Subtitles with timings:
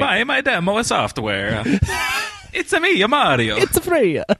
[0.00, 1.62] Buy my demo software.
[2.52, 3.56] it's a me, a Mario.
[3.56, 4.22] It's a free.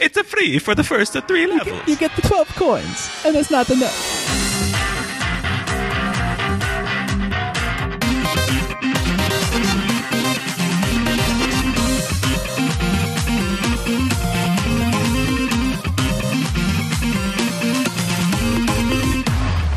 [0.00, 1.82] It's a free for the first three levels.
[1.88, 3.92] You get the 12 coins, and it's not enough.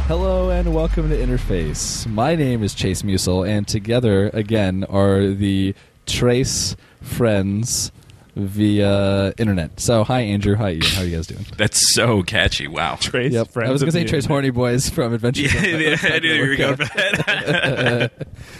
[0.07, 2.05] Hello and welcome to Interface.
[2.05, 5.73] My name is Chase Musel, and together again are the
[6.05, 7.91] Trace friends
[8.35, 9.79] via internet.
[9.79, 10.81] So, hi Andrew, hi Ian.
[10.83, 11.45] How are you guys doing?
[11.57, 12.67] That's so catchy.
[12.67, 12.97] Wow.
[12.99, 13.47] Trace Yep.
[13.49, 14.29] friends I was going to say Trace internet.
[14.29, 15.52] Horny Boys from Adventures.
[15.55, 18.11] Yeah, yeah, I knew you were going for that.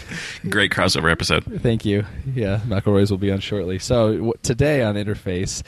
[0.50, 1.44] Great crossover episode.
[1.62, 2.04] Thank you.
[2.34, 3.78] Yeah, McElroy's will be on shortly.
[3.78, 5.62] So w- today on Interface,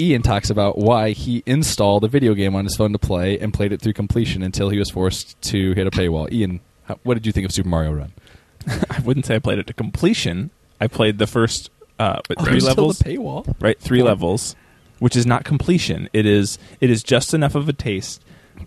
[0.00, 3.52] Ian talks about why he installed a video game on his phone to play and
[3.52, 6.30] played it through completion until he was forced to hit a paywall.
[6.32, 8.12] Ian, how, what did you think of Super Mario Run?
[8.90, 10.50] I wouldn't say I played it to completion.
[10.80, 13.56] I played the first uh, what, Oh, three levels, the paywall.
[13.60, 13.78] right?
[13.80, 14.08] Three Four.
[14.08, 14.54] levels,
[15.00, 16.08] which is not completion.
[16.12, 18.22] It is it is just enough of a taste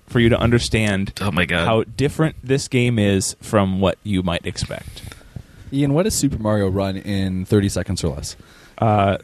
[0.08, 1.66] for you to understand Oh my god.
[1.66, 5.02] how different this game is from what you might expect.
[5.72, 8.36] Ian, what is Super Mario Run in 30 seconds or less?
[8.78, 9.18] Uh,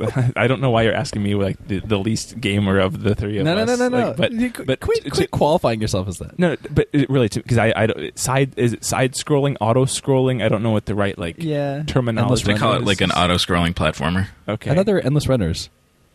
[0.36, 3.38] I don't know why you're asking me like the, the least gamer of the three
[3.38, 3.78] of No, no, us.
[3.78, 4.06] no, no, no.
[4.08, 6.38] Like, but You qu- but quit, to- quit qualifying yourself as that.
[6.38, 10.42] No, but it really, because I, I don't side is it side scrolling, auto scrolling.
[10.42, 11.82] I don't know what the right like Yeah.
[11.86, 12.44] terminology.
[12.44, 14.28] they call it like an auto-scrolling platformer.
[14.48, 15.68] Okay, I thought they were endless runners.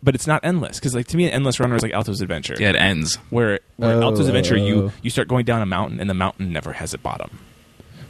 [0.03, 2.56] but it's not endless because like to me, an endless runner is like Alto's Adventure.
[2.59, 3.16] Yeah, it ends.
[3.30, 4.58] where where Oh, Alto's Adventure, oh.
[4.66, 7.39] you you start going down a mountain and the mountain never has a bottom.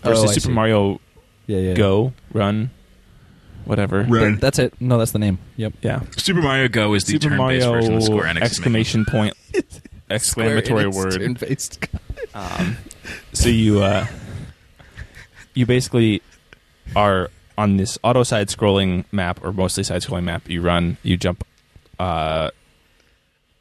[0.03, 0.51] Oh, Versus Oh, Super see.
[0.51, 0.99] Mario
[1.47, 1.73] Yeah, yeah.
[1.75, 2.71] Go, Run,
[3.67, 4.03] whatever.
[4.03, 4.37] Run.
[4.37, 4.73] That's it.
[4.79, 5.37] No, that's the name.
[5.57, 5.73] Yep.
[5.81, 8.29] Yeah, Super Mario Go is the Super turn-based Mario version of Square Enix.
[8.29, 8.43] is making.
[8.43, 9.33] exclamation point
[10.09, 11.13] exclamatory word.
[11.13, 11.85] turn-based.
[12.33, 12.77] Um,
[13.33, 14.05] so you uh,
[15.55, 16.21] you basically
[16.95, 20.47] are on this auto side scrolling map or mostly side scrolling map.
[20.47, 21.43] You run, you jump
[21.97, 22.51] uh,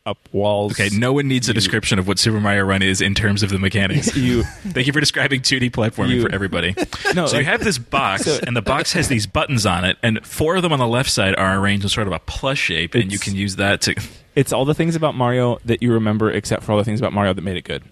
[0.06, 0.72] up walls.
[0.72, 3.50] Okay, no one needs a description of what Super Mario Run is in terms of
[3.50, 4.16] the mechanics.
[4.26, 6.74] You Thank you for describing 2D platforming You- for everybody.
[7.14, 9.98] no, so you have this box, So- and the box has these buttons on it,
[10.02, 12.56] and four of them on the left side are arranged in sort of a plus
[12.56, 13.94] shape, and you It's- can use that to.
[14.36, 17.12] it's all the things about Mario that you remember, except for all the things about
[17.12, 17.82] Mario that made it good.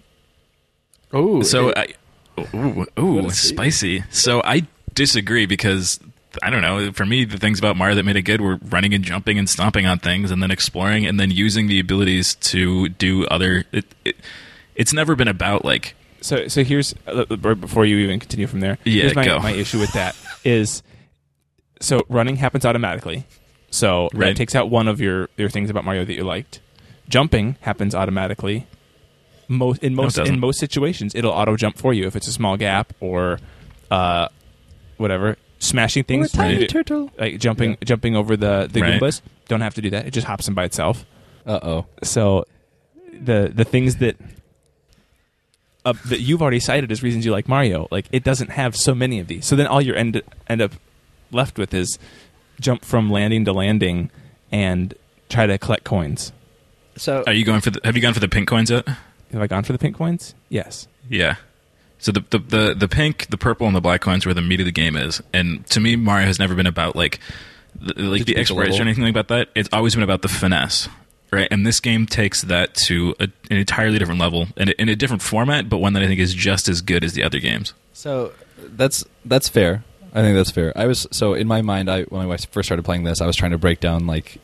[1.13, 1.87] Oh, So, I,
[2.53, 3.33] ooh, ooh, What a statement.
[3.33, 4.03] spicy.
[4.09, 4.63] So I
[4.93, 5.99] disagree because
[6.43, 6.91] I don't know.
[6.91, 9.49] For me, the things about Mario that made it good were running and jumping and
[9.49, 13.65] stomping on things, and then exploring, and then using the abilities to do other.
[13.71, 14.15] It, it,
[14.75, 18.77] it's never been about like So, so here's uh, before you even continue from there.
[18.83, 19.39] Yeah, here's my, go.
[19.39, 20.83] my issue with that is
[21.79, 23.25] so running happens automatically.
[23.69, 24.27] So Right.
[24.27, 26.61] that takes out one of your your things about Mario that you liked.
[27.09, 28.67] Jumping happens automatically.
[29.47, 30.33] Most in most doesn't.
[30.33, 33.39] in most situations, it'll auto jump for you if it's a small gap or
[33.91, 34.27] uh,
[34.97, 35.37] whatever.
[35.59, 37.11] Smashing We're a things, tiny you- turtle.
[37.17, 39.01] like jumping jumping over the the Right.
[39.01, 40.05] Goombas, don't have to do that.
[40.05, 41.05] It just hops in by itself
[41.45, 41.85] Uh oh.
[42.03, 42.45] so
[43.13, 44.17] the the things that
[45.85, 48.95] uh, that you've already cited as reasons you like Mario, like it doesn't have so
[48.95, 49.45] many of these.
[49.45, 50.73] So then all you end end up
[51.31, 51.97] left with is
[52.59, 54.09] jump from landing to landing
[54.51, 54.93] and
[55.29, 56.31] try to collect coins.
[56.97, 57.81] So Are you going for the?
[57.83, 58.87] Have you gone for the pink coins yet?
[59.31, 60.33] Have I gone for the pink coins?
[60.49, 60.87] Yes.
[61.09, 61.35] Yeah.
[62.05, 64.59] So the, the the the pink, the purple, and the black coins where the meat
[64.59, 65.23] of the game is.
[65.33, 67.19] And to me, Mario has never been about like
[67.73, 69.49] the, like Did the pick exploration or anything like about that.
[69.55, 70.87] It's always been about the finesse,
[71.31, 71.47] right?
[71.49, 75.23] And this game takes that to a, an entirely different level and in a different
[75.23, 77.73] format, but one that I think is just as good as the other games.
[77.93, 79.83] So that's that's fair.
[80.13, 80.73] I think that's fair.
[80.75, 81.89] I was so in my mind.
[81.89, 84.37] I when I first started playing this, I was trying to break down like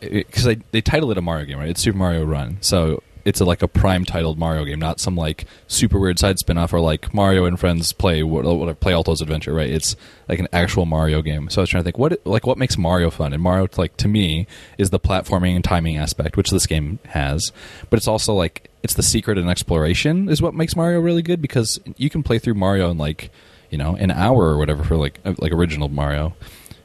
[0.00, 1.68] because they title it a Mario game, right?
[1.68, 5.16] It's Super Mario Run, so it's a, like a prime titled Mario game, not some
[5.16, 8.92] like super weird side spin off or like Mario and friends play what whatever play
[8.92, 9.70] Alto's Adventure, right?
[9.70, 9.96] It's
[10.28, 11.48] like an actual Mario game.
[11.50, 13.96] So I was trying to think what like what makes Mario fun, and Mario like
[13.98, 14.46] to me
[14.78, 17.52] is the platforming and timing aspect, which this game has,
[17.90, 21.40] but it's also like it's the secret and exploration is what makes Mario really good
[21.40, 23.30] because you can play through Mario in like
[23.70, 26.34] you know an hour or whatever for like uh, like original Mario.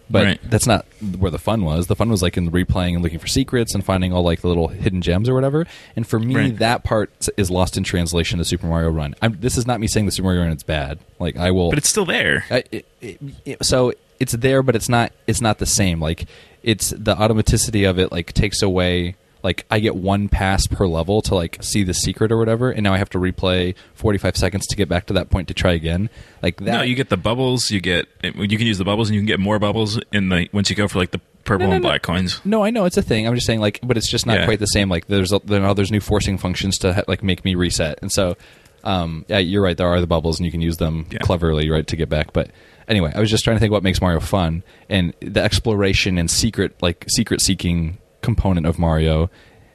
[0.09, 0.39] But Right.
[0.49, 0.85] that's not
[1.19, 1.87] where the fun was.
[1.87, 4.47] The fun was like in replaying and looking for secrets and finding all like the
[4.47, 5.65] little hidden gems or whatever.
[5.97, 6.57] And for me, Right.
[6.59, 9.15] that part is lost in translation to Super Mario Run.
[9.21, 10.99] I'm, this is not me saying the Super Mario Run is bad.
[11.19, 12.45] Like I will, But it's still there.
[12.49, 15.11] I, it, it, it- so it's there, but it's not.
[15.27, 15.99] It's not the same.
[15.99, 16.25] Like
[16.63, 18.11] it's the automaticity of it.
[18.11, 19.15] Like takes away.
[19.47, 22.83] Like I get one pass per level to like see the secret or whatever, and
[22.83, 25.53] now I have to replay forty five seconds to get back to that point to
[25.53, 26.09] try again.
[26.43, 26.65] Like that.
[26.65, 27.71] No, you get the bubbles.
[27.71, 30.49] You get you can use the bubbles, and you can get more bubbles in the
[30.51, 31.89] once you go for like the purple No, no, and no.
[31.89, 32.41] black coins.
[32.43, 33.25] No, I know it's a thing.
[33.25, 34.45] I'm just saying, like, but it's just not Yeah.
[34.45, 34.89] quite the same.
[34.89, 37.99] Like, there's a, there are there's new forcing functions to ha- like make me reset,
[38.01, 38.35] and so
[38.83, 39.75] Um, yeah, you're right.
[39.75, 41.19] There are the bubbles, and you can use them Yeah.
[41.19, 42.31] cleverly, right, to get back.
[42.33, 42.51] But
[42.87, 46.29] anyway, I was just trying to think what makes Mario fun, and the exploration and
[46.29, 47.97] secret, like secret seeking
[48.27, 49.29] component of Mario,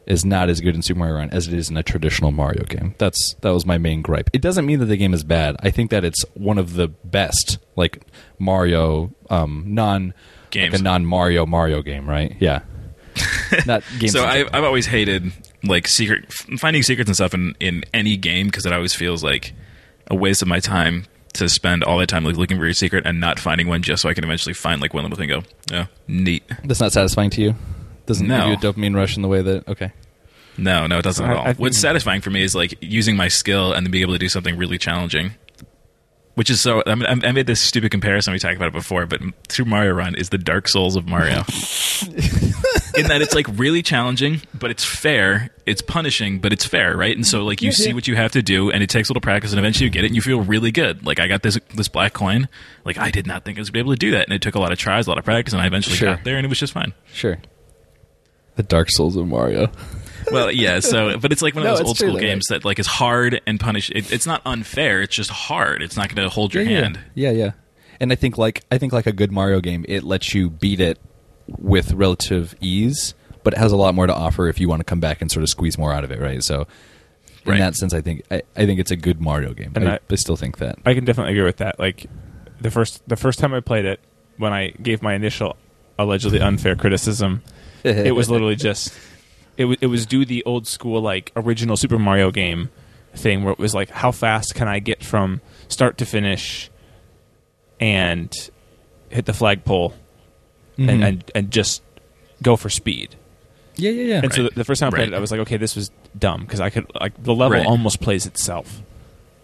[0.06, 2.64] is not as good in Super Mario Run as it is in a traditional Mario
[2.64, 2.94] game.
[2.99, 4.28] That's that was my main gripe.
[4.34, 5.56] It doesn't mean that the game is bad.
[5.60, 8.04] I think that it's one of the best, like
[8.38, 10.12] Mario um, non
[10.50, 10.72] Games.
[10.72, 12.37] like a non Mario Mario game, right?
[12.40, 12.60] Yeah.
[13.66, 14.12] not games.
[14.12, 14.50] so I, general.
[14.56, 15.32] I've always hated
[15.64, 19.52] like secret finding secrets and stuff in, in any game because it always feels like
[20.08, 21.04] a waste of my time
[21.34, 24.02] to spend all that time like looking for your secret and not finding one just
[24.02, 25.28] so I can eventually find like one little thing.
[25.28, 26.43] Go, oh, neat.
[26.64, 27.54] That's not satisfying to you.
[28.12, 28.49] Doesn't No.
[28.50, 29.93] give you a dopamine rush in the way that okay.
[30.59, 31.43] No, no, it doesn't at all.
[31.43, 34.12] I think- What's satisfying for me is like using my skill and then being able
[34.14, 35.32] to do something really challenging.
[36.35, 36.82] Which is so.
[36.87, 38.32] I, mean, I I made this stupid comparison.
[38.32, 39.20] We talked about it before, but
[39.50, 41.43] Super Mario Run is the Dark Souls of Mario.
[42.94, 45.50] In that it's like really challenging, but it's fair.
[45.67, 47.14] It's punishing, but it's fair, right?
[47.14, 47.94] And so like you Yeah, see yeah.
[47.94, 50.05] what you have to do, and it takes a little practice, and eventually you get
[50.05, 51.05] it, and you feel really good.
[51.05, 52.49] Like I got this this black coin.
[52.85, 54.41] Like I did not think I was gonna be able to do that, and it
[54.43, 56.14] took a lot of tries, a lot of practice, and I eventually Sure.
[56.17, 56.93] got there, and it was just fine.
[57.12, 57.38] Sure.
[58.62, 59.70] The Dark Souls of Mario.
[60.31, 60.81] Well, yeah.
[60.81, 62.87] So, but it's like one of No, those old school though, games that like is
[62.87, 63.91] hard and punish.
[63.91, 65.03] It, it's not unfair.
[65.03, 65.82] It's just hard.
[65.82, 67.00] It's not going to hold your yeah, hand.
[67.14, 67.50] Yeah, yeah.
[68.00, 70.81] And I think like I think like a good Mario game, it lets you beat
[70.81, 70.99] it
[71.47, 74.85] with relative ease, but it has a lot more to offer if you want to
[74.85, 76.43] come back and sort of squeeze more out of it, right?
[76.43, 76.67] So
[77.44, 77.59] in Right.
[77.59, 79.73] that sense I think I, I think it's a good Mario game.
[79.75, 80.79] And I, I- I still think that.
[80.87, 81.79] I can definitely agree with that.
[81.81, 82.06] Like
[82.61, 83.99] the first the first time I played it,
[84.37, 85.56] when I gave my initial
[85.99, 87.43] allegedly unfair criticism,
[88.06, 88.93] it was literally just
[89.56, 92.70] it was it was do the old school like original Super Mario game
[93.14, 96.70] thing where it was like how fast can I get from start to finish
[97.81, 98.32] and
[99.11, 99.94] hit the flagpole
[100.79, 100.88] Mhm.
[100.88, 101.82] and, and and just
[102.43, 103.14] go for speed.
[103.76, 104.20] Yeah, yeah, yeah.
[104.23, 105.12] And so the, the first time I played Right.
[105.12, 107.67] it, I was like, okay, this was dumb because I could like the level Right.
[107.67, 108.82] almost plays itself.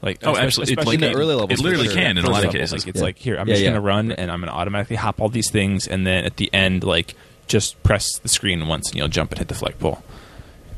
[0.01, 0.63] Like Oh, especially- absolutely.
[0.63, 1.95] It's especially in the early levels, It literally sure.
[1.97, 2.73] can in a lot of levels, cases.
[2.73, 3.05] Like, it's Yeah.
[3.05, 3.71] like here, I'm Yeah, just yeah.
[3.71, 6.85] gonna run and I'm gonna automatically hop all these things, and then at the end,
[6.85, 7.15] like
[7.49, 10.03] just press the screen once and you'll jump and hit the flagpole.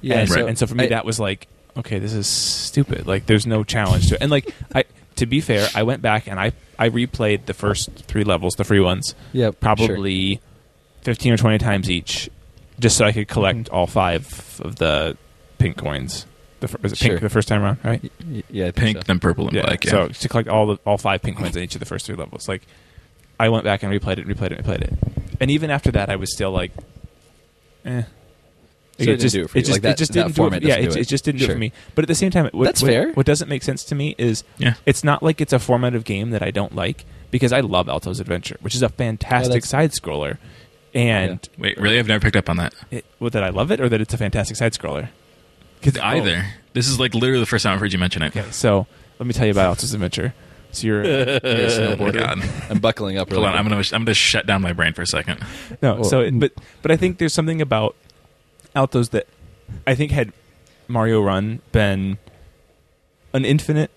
[0.00, 0.46] yeah, and, Right.
[0.46, 1.46] and so for me, I- that was like,
[1.76, 3.06] okay, this is stupid.
[3.06, 4.22] Like, there's no challenge to it.
[4.22, 4.84] And like, I
[5.17, 8.64] to be fair, I went back and I I replayed the first three levels, the
[8.64, 10.40] free ones, yeah, probably
[11.02, 12.31] fifteen or twenty times each,
[12.78, 13.72] just so I could collect Mhm.
[13.75, 15.17] all five of the
[15.58, 16.25] pink coins.
[16.61, 17.20] The, fir- was it pink Sure.
[17.20, 18.11] the first time around, right?
[18.26, 19.02] Y- yeah, Pink, so.
[19.06, 19.62] then purple, and yeah.
[19.67, 19.84] black.
[19.84, 19.90] Yeah.
[19.90, 22.17] So to collect all the all five pink coins in each of the first three
[22.17, 22.62] levels, like
[23.38, 24.94] I went back and replayed it, replayed it, replayed it,
[25.41, 26.73] and even after that, I was still like,
[27.85, 28.03] eh.
[28.99, 29.65] So it didn't just, do it for you.
[29.65, 30.51] just, Like that- it just didn't do it.
[30.51, 31.09] For, yeah, it, do it it.
[31.09, 31.73] just didn't do it for me.
[31.95, 33.13] But at the same time, what, That's what- fair.
[33.13, 34.75] What doesn't make sense to me is yeah.
[34.85, 38.21] it's not like it's a formative game that I don't like because I love Alto's
[38.21, 40.37] Adventure, which is a fantastic that's- side scroller,
[40.93, 41.99] and Wait, really?
[41.99, 42.75] I've never picked up on that.
[42.91, 45.09] it, well, that I love it or that it's a fantastic side scroller.
[46.03, 46.45] Either.
[46.75, 48.37] This is like literally the first time I've heard you mention it.
[48.37, 48.87] Okay, so
[49.19, 50.35] let me tell you about Alto's Adventure.
[50.72, 51.38] So you're, you're a Oh
[51.96, 52.19] snowboarder.
[52.19, 52.38] god.
[52.70, 53.31] I'm buckling up.
[53.32, 55.40] Hold on, I'm gonna I'm gonna shut down my brain for a second.
[55.82, 56.52] No, Well, so but
[56.82, 57.96] but I think there's something about
[58.76, 59.26] Altos that
[59.87, 60.32] I think had
[60.88, 62.19] Mario Run been
[63.32, 63.90] an infinite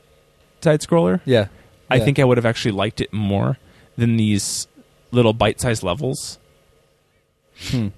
[0.62, 1.48] side scroller, Yeah,
[1.90, 2.06] I Yeah.
[2.06, 3.58] think I would have actually liked it more
[3.98, 4.68] than these
[5.12, 6.40] little bite-sized levels.
[7.70, 7.90] Hmm.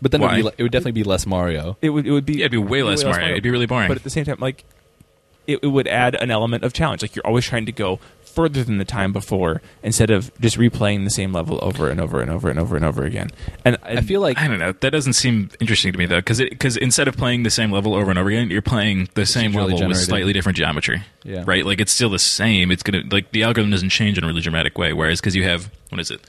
[0.00, 1.76] But then it would, be, it would definitely be less Mario.
[1.82, 3.30] It would it would be Yeah, it'd be way less Mario.
[3.30, 3.88] It'd be really boring.
[3.88, 4.64] But at the same time, like
[5.48, 7.02] it, it would add an element of challenge.
[7.02, 11.02] Like you're always trying to go further than the time before instead of just replaying
[11.02, 13.30] the same level over and over and over and over and over again.
[13.64, 14.72] And, I feel like I don't know.
[14.72, 17.94] That doesn't seem interesting to me though, because because instead of playing the same level
[17.94, 21.02] over and over again, you're playing the same Procedurally level with slightly different geometry.
[21.24, 21.42] Yeah.
[21.46, 21.66] Right.
[21.66, 22.70] Like it's still the same.
[22.70, 24.92] It's gonna like the algorithm doesn't change in a really dramatic way.
[24.92, 26.20] Whereas because you have what is it,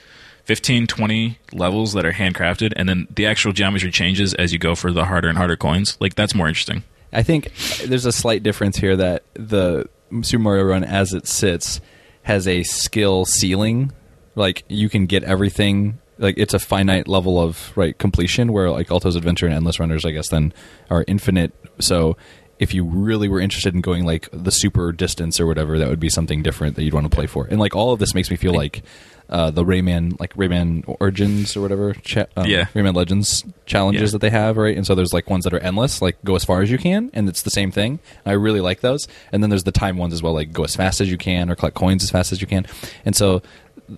[0.44, 4.74] 15, 20 levels that are handcrafted, and then the actual geometry changes as you go
[4.74, 5.96] for the harder and harder coins.
[6.00, 6.82] Like that's more interesting.
[7.12, 7.52] I think
[7.84, 9.88] there's a slight difference here that the
[10.22, 11.80] Super Mario Run, as it sits,
[12.22, 13.92] has a skill ceiling.
[14.34, 15.98] Like you can get everything.
[16.18, 18.52] Like it's a finite level of right completion.
[18.52, 20.52] Where like Alto's Adventure and Endless Runners, I guess, then
[20.88, 21.52] are infinite.
[21.80, 22.16] So
[22.60, 25.98] if you really were interested in going like the super distance or whatever, that would
[25.98, 27.46] be something different that you'd want to play for.
[27.46, 28.82] And like all of this makes me feel like
[29.30, 32.66] uh, the Rayman, like Rayman Origins or whatever, cha- um, Yeah.
[32.74, 34.12] Rayman Legends challenges Yeah.
[34.12, 34.76] that they have, right?
[34.76, 37.10] And so there's like ones that are endless, like go as far as you can,
[37.14, 37.98] and it's the same thing.
[38.26, 39.08] I really like those.
[39.32, 41.48] And then there's the time ones as well, like go as fast as you can
[41.50, 42.66] or collect coins as fast as you can.
[43.04, 43.40] And so,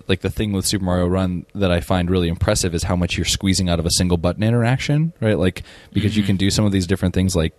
[0.07, 3.15] like the thing with Super Mario Run that I find really impressive is how much
[3.15, 5.37] you're squeezing out of a single button interaction, right?
[5.37, 7.53] Like because you can do some of these different things, like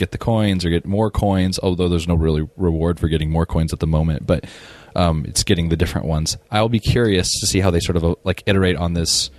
[0.00, 1.60] get the coins or get more coins.
[1.62, 4.44] Although there's no really reward for getting more coins at the moment, but
[4.96, 6.36] um, it's getting the different ones.
[6.50, 9.30] I'll be curious to see how they sort of uh, like iterate on this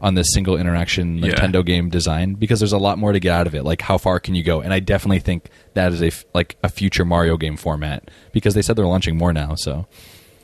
[0.00, 1.32] on this single interaction Yeah.
[1.32, 3.62] Nintendo game design because there's a lot more to get out of it.
[3.62, 4.60] Like how far can you go?
[4.60, 8.52] And I definitely think that is a f- like a future Mario game format because
[8.54, 9.54] they said they're launching more now.
[9.54, 9.86] So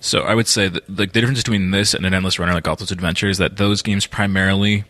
[0.01, 2.67] So I would say that like the difference between this and an endless runner like
[2.67, 4.85] Alto's Adventure is that those games primarily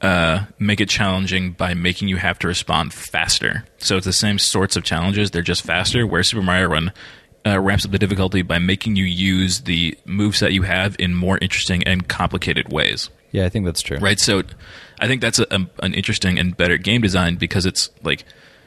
[0.00, 3.64] uh, make it challenging by making you have to respond faster.
[3.78, 6.06] So it's the same sorts of challenges; they're just faster.
[6.06, 6.92] Where Super Mario Run
[7.46, 11.14] uh, ramps up the difficulty by making you use the moves that you have in
[11.14, 13.10] more interesting and complicated ways.
[13.32, 13.98] yeah, I think that's true.
[13.98, 14.18] Right.
[14.18, 14.42] So
[15.00, 18.24] I think that's a, a, an interesting and better game design because it's like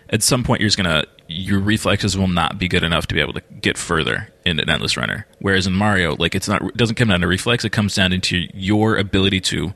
[0.10, 3.22] at some point you're just gonna your reflexes will not be good enough to be
[3.22, 5.26] able to get further in an endless runner.
[5.40, 8.12] Whereas in Mario, like it's not it doesn't come down to reflex; it comes down
[8.14, 9.74] into your ability to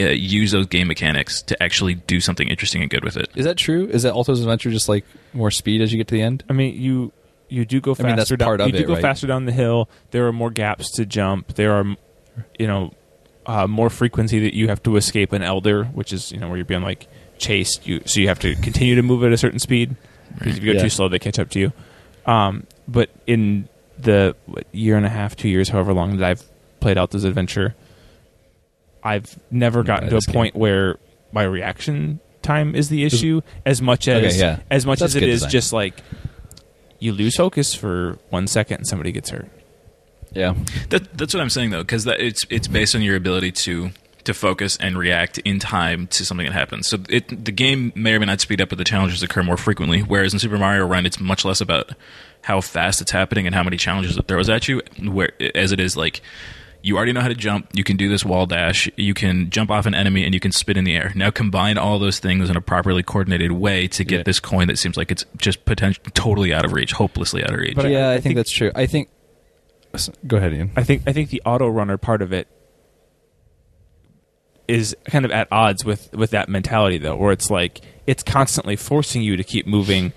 [0.00, 3.28] uh, use those game mechanics to actually do something interesting and good with it.
[3.34, 3.86] Is that true?
[3.86, 6.42] Is that Alto's Adventure just like more speed as you get to the end?
[6.48, 7.12] I mean, you
[7.48, 8.06] you do go faster.
[8.06, 8.10] I faster.
[8.10, 9.02] mean, that's down, part of you do it, go right?
[9.02, 9.88] faster down the hill.
[10.12, 11.54] There are more gaps to jump.
[11.54, 11.96] There are,
[12.58, 12.94] you know,
[13.46, 16.56] uh, more frequency that you have to escape an elder, which is you know where
[16.56, 17.06] you're being like
[17.38, 17.86] chased.
[17.86, 19.96] You so you have to continue to move at a certain speed
[20.38, 20.84] because if you go Yeah.
[20.84, 21.72] too slow, they catch up to you.
[22.26, 26.42] Um, but in the what, year and a half, two years, however long that I've
[26.80, 27.74] played Alto's Adventure,
[29.02, 30.34] I've never gotten Yeah, to a this game.
[30.34, 30.98] point where
[31.32, 34.60] my reaction time is the issue as much as Okay, yeah.
[34.70, 35.50] as much That's as it good is design.
[35.50, 36.02] just like
[36.98, 39.48] you lose focus for one second and somebody gets hurt.
[40.32, 40.54] Yeah.
[40.90, 43.90] That, that's what I'm saying though, because it's it's based on your ability to
[44.24, 46.88] to focus and react in time to something that happens.
[46.88, 49.56] So it the game may or may not speed up, but the challenges occur more
[49.56, 50.00] frequently.
[50.02, 51.92] Whereas in Super Mario Run, it's much less about
[52.42, 55.80] how fast it's happening and how many challenges it throws at you, where as it
[55.80, 56.20] is like.
[56.82, 57.68] You already know how to jump.
[57.74, 58.88] You can do this wall dash.
[58.96, 61.12] You can jump off an enemy and you can spin in the air.
[61.14, 64.22] Now combine all those things in a properly coordinated way to get Yeah.
[64.22, 67.58] this coin that seems like it's just potentially totally out of reach, hopelessly out of
[67.60, 67.76] reach.
[67.76, 68.70] But I- yeah, I, I think, think- that's true.
[68.74, 69.08] I think.
[70.26, 70.70] Go ahead, Ian.
[70.76, 72.46] I think I think the auto runner part of it
[74.68, 78.76] is kind of at odds with with that mentality though, where it's like it's constantly
[78.76, 80.12] forcing you to keep moving,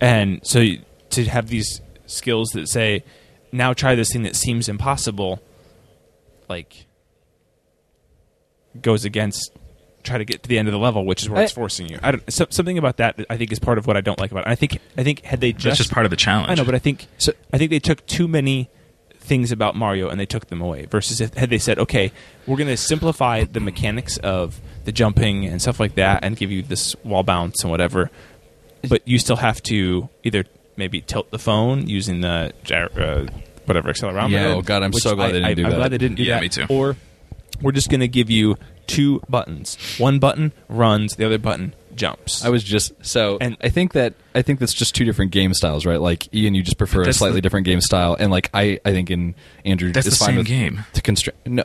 [0.00, 3.02] and so you- to have these skills that say,
[3.52, 5.40] now try this thing that seems impossible,
[6.48, 6.86] like
[8.80, 9.52] goes against
[10.04, 11.98] try to get to the end of the level, which is where it's forcing you.
[12.02, 14.18] I don't, so, something about that that I think is part of what I don't
[14.18, 14.50] like about it.
[14.50, 16.50] I think I think had they just That's just part of the challenge.
[16.50, 18.70] I know, but I think So- I think they took too many
[19.18, 20.86] things about Mario and they took them away.
[20.86, 22.12] Versus if had they said, okay,
[22.46, 26.50] we're going to simplify the mechanics of the jumping and stuff like that, and give
[26.50, 28.10] you this wall bounce and whatever,
[28.88, 30.44] but you still have to either
[30.78, 33.26] maybe tilt the phone using the gyro, uh,
[33.66, 34.30] whatever accelerometer.
[34.30, 35.76] Yeah, oh God, I'm so glad I, they didn't I, do I'm that.
[35.76, 36.40] glad they didn't do Yeah, that.
[36.42, 36.66] me too.
[36.70, 36.96] Or
[37.60, 38.56] we're just going to give you
[38.86, 39.76] two buttons.
[39.98, 42.44] One button runs, the other button jumps.
[42.44, 45.32] I was just so, And- and I think that I think that's just two different
[45.32, 46.00] game styles, right?
[46.00, 48.92] Like Ian, you just prefer a slightly the- different game style, and like I, I
[48.92, 50.84] think in Andrew, That's is the fine same with game.
[50.94, 51.64] To constrain, no,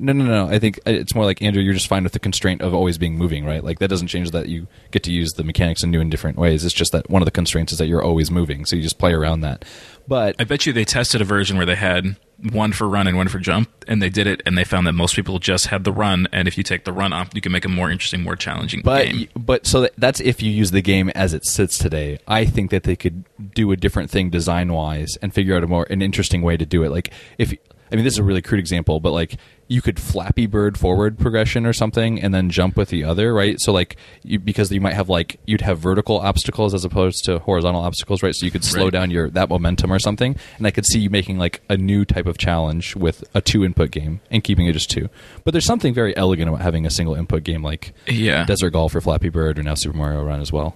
[0.00, 0.46] no, no, no.
[0.48, 1.62] I think uh, it's more like Andrew.
[1.62, 3.62] You're just fine with the constraint of always being moving, right?
[3.62, 6.38] Like that doesn't change that you get to use the mechanics in new and different
[6.38, 6.64] ways.
[6.64, 8.98] It's just that one of the constraints is that you're always moving, so you just
[8.98, 9.64] play around that.
[10.06, 12.16] But I bet you they tested a version where they had
[12.52, 14.92] one for run and one for jump, and they did it, and they found that
[14.92, 17.52] most people just had the run, and if you take the run off, you can
[17.52, 19.28] make a more interesting, more challenging But game.
[19.36, 22.18] but so that's if you use the game as it sits today.
[22.28, 23.24] I think that they could
[23.54, 26.66] do a different thing design wise and figure out a more an interesting way to
[26.66, 26.90] do it.
[26.90, 27.54] Like if
[27.94, 29.36] I mean this is a really crude example, but like
[29.68, 33.54] you could Flappy Bird forward progression or something and then jump with the other, right?
[33.60, 37.38] So like you, because you might have like you'd have vertical obstacles as opposed to
[37.38, 38.34] horizontal obstacles, right?
[38.34, 38.92] So you could slow Right.
[38.92, 40.34] down your that momentum or something.
[40.58, 43.64] And I could see you making like a new type of challenge with a two
[43.64, 45.08] input game and keeping it just two.
[45.44, 48.44] But there's something very elegant about having a single input game like yeah.
[48.46, 50.74] Desert Golf or Flappy Bird or now Super Mario Run as well.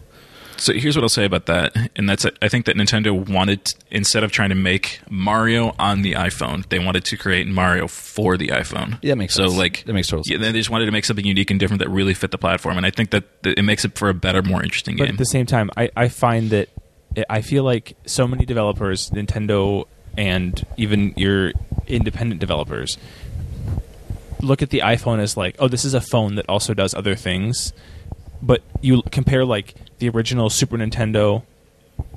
[0.58, 4.24] So here's what I'll say about that, and that's I think that Nintendo wanted instead
[4.24, 8.48] of trying to make Mario on the iPhone, they wanted to create Mario for the
[8.48, 8.98] iPhone.
[9.02, 9.56] Yeah, that makes so sense.
[9.56, 10.40] like That makes total sense.
[10.40, 12.76] Yeah, they just wanted to make something unique and different that really fit the platform,
[12.76, 15.14] and I think that, it makes it for a better, more interesting but game.
[15.14, 16.68] at the same time, I, I find that
[17.16, 19.86] eh, I feel like so many developers, Nintendo
[20.16, 21.52] and even your
[21.86, 22.98] independent developers,
[24.40, 27.14] look at the iPhone as like, oh, this is a phone that also does other
[27.14, 27.72] things.
[28.42, 31.42] But you compare like the original Super Nintendo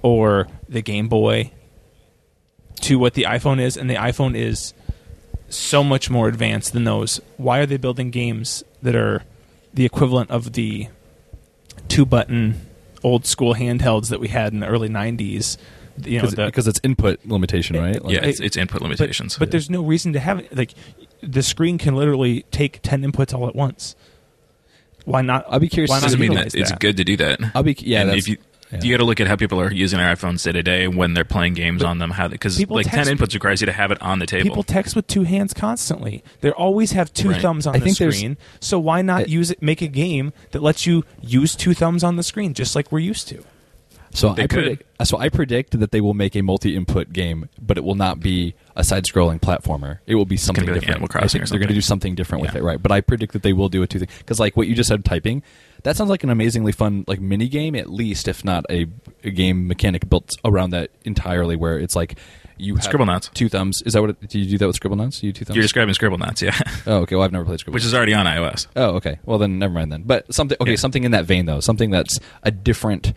[0.02, 1.52] or the Game Boy
[2.82, 4.74] to what the iPhone is, and the iPhone is
[5.50, 7.20] so much more advanced than those.
[7.38, 9.24] Why are they building games that are
[9.74, 10.88] the equivalent of the
[11.88, 12.68] two button
[13.04, 15.58] old school handhelds that we had in the early 90s?
[16.04, 18.04] You know, Because the, because it's input limitation, right?
[18.04, 19.38] Like- yeah, it's, it's input but, limitations.
[19.38, 20.56] but there's no reason to have it.
[20.56, 20.74] Like,
[21.22, 23.96] the screen can literally take 10 inputs all at once.
[25.06, 25.46] Why not?
[25.50, 26.80] I'll be curious Why not doesn't mean utilize that it's that?
[26.80, 27.40] good to do that.
[27.56, 28.02] I'll be yeah.
[28.02, 28.38] and that's- if you
[28.72, 28.80] Yeah.
[28.84, 31.14] You got to look at how people are using their iPhones day to day when
[31.14, 32.10] they're playing games on them.
[32.10, 34.44] How because like text- ten inputs requires you to have it on the table.
[34.48, 36.24] People text with two hands constantly.
[36.40, 37.42] They always have two Right.
[37.42, 38.38] thumbs on I the think screen.
[38.62, 39.62] So why not Uh, use it?
[39.62, 43.00] Make a game that lets you use two thumbs on the screen, just like we're
[43.00, 43.44] used to.
[44.14, 44.64] So They I could.
[44.64, 45.08] predict.
[45.08, 48.54] So I predict that they will make a multi-input game, but it will not be
[48.76, 50.00] a side-scrolling platformer.
[50.06, 50.98] It will be something be like different.
[50.98, 51.76] Animal I Crossing think or they're going to something.
[51.76, 52.60] do something different with Yeah.
[52.60, 52.82] it, right?
[52.82, 54.90] But I predict that they will do a two thing because, like what you just
[54.90, 55.42] said, typing.
[55.84, 58.86] That sounds like an amazingly fun like mini game, at least, if not a,
[59.24, 62.20] a game mechanic built around that entirely, where it's like
[62.58, 63.34] you have Scribblenauts.
[63.34, 63.82] two thumbs.
[63.88, 64.12] Is that what?
[64.12, 65.24] It, do you do that with Scribblenauts?
[65.24, 65.56] You two thumbs.
[65.56, 67.16] You're describing Scribble Scribblenauts, yeah, oh, okay.
[67.16, 67.74] Well, I've never played Scribblenauts.
[67.74, 68.68] which is already on iOS.
[68.76, 69.18] Oh, okay.
[69.26, 70.04] Well, then never mind then.
[70.04, 70.78] But something okay, Yeah.
[70.78, 73.14] something in that vein though, something that's a different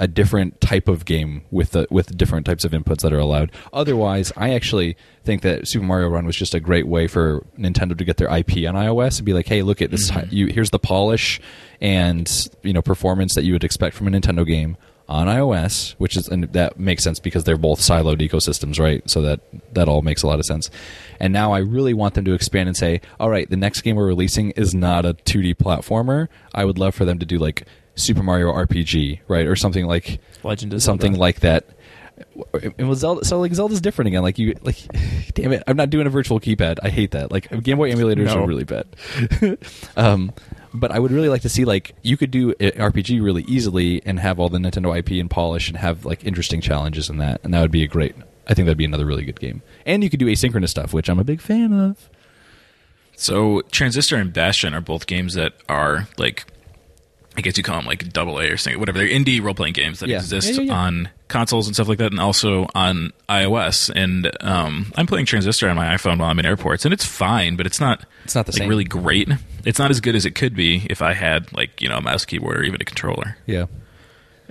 [0.00, 3.52] a different type of game with the with different types of inputs that are allowed.
[3.72, 7.96] Otherwise, I actually think that Super Mario Run was just a great way for Nintendo
[7.96, 10.34] to get their IP on iOS and be like, "Hey, look at this mm-hmm.
[10.34, 11.38] you here's the polish
[11.82, 14.76] and, you know, performance that you would expect from a Nintendo game."
[15.08, 19.02] On iOS, which is and that makes sense because they're both siloed ecosystems, right?
[19.10, 19.40] So that
[19.74, 20.70] that all makes a lot of sense.
[21.18, 23.96] And now I really want them to expand and say, all right, the next game
[23.96, 26.28] we're releasing is not a 2D platformer.
[26.54, 27.66] I would love for them to do like
[28.00, 31.20] Super Mario RPG, right, or something like Legend of something Zelda.
[31.20, 31.66] like that.
[32.52, 34.22] It was Zelda, so like Zelda's different again.
[34.22, 34.76] Like you, like,
[35.34, 36.78] damn it, I'm not doing a virtual keypad.
[36.82, 37.32] I hate that.
[37.32, 38.42] Like Game Boy emulators No.
[38.42, 38.86] are really bad.
[39.96, 40.32] um,
[40.74, 44.20] but I would really like to see like you could do RPG really easily and
[44.20, 47.54] have all the Nintendo IP and polish and have like interesting challenges in that, and
[47.54, 48.14] that would be a great.
[48.46, 49.62] I think that'd be another really good game.
[49.86, 52.10] And you could do asynchronous stuff, which I'm a big fan of.
[53.14, 56.46] So Transistor and Bastion are both games that are like,
[57.36, 58.98] I guess you call them like double A or something, whatever.
[58.98, 60.16] They're indie role playing games that Yeah.
[60.18, 63.88] exist Yeah, yeah, on consoles and stuff like that, and also on iOS.
[63.94, 67.56] And um, I'm playing Transistor on my iPhone while I'm in airports, and it's fine,
[67.56, 68.04] but it's not.
[68.24, 68.68] It's not the like, same.
[68.68, 69.28] really great.
[69.64, 72.02] It's not as good as it could be if I had like you know a
[72.02, 73.36] mouse keyboard or even a controller.
[73.46, 73.66] Yeah.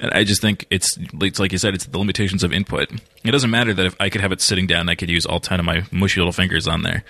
[0.02, 2.90] And I just think it's it's like you said, it's the limitations of input.
[3.24, 5.40] It doesn't matter that if I could have it sitting down, I could use all
[5.40, 7.04] ten of my mushy little fingers on there.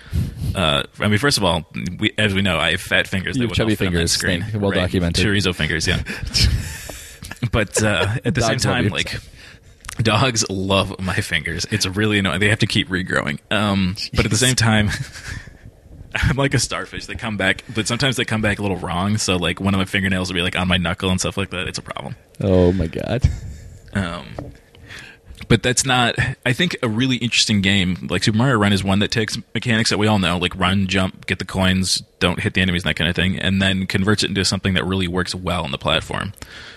[0.56, 1.66] Uh, I mean, first of all,
[2.00, 3.38] we, as we know, I have fat fingers.
[3.38, 4.42] You have chubby not fit on that fingers, screen.
[4.42, 5.26] thank- well documented.
[5.26, 6.02] Chorizo fingers, yeah.
[7.52, 9.16] but uh, at the same time, like
[10.02, 11.66] dogs love my fingers.
[11.72, 12.40] It's really annoying.
[12.40, 13.40] They have to keep regrowing.
[13.52, 14.90] Um, but at the same time.
[16.16, 17.06] I'm like a starfish.
[17.06, 19.18] They come back, but sometimes they come back a little wrong.
[19.18, 21.52] So, like, one of my fingernails will be like on my knuckle and stuff like
[21.52, 21.68] that.
[21.68, 22.16] It's a problem.
[22.42, 23.30] Oh my god.
[23.94, 24.54] Um,
[25.48, 26.16] but that's not.
[26.46, 29.90] I think a really interesting game like Super Mario Run is one that takes mechanics
[29.90, 32.96] that we all know, like run, jump, get the coins, don't hit the enemies, that
[32.96, 35.78] kind of thing, and then converts it into something that really works well on the
[35.78, 36.34] platform.